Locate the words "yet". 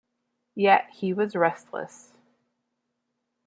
0.55-0.89